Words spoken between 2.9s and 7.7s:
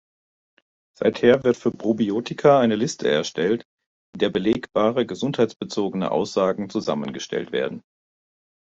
erstellt, in der belegbare gesundheitsbezogene Aussagen zusammengestellt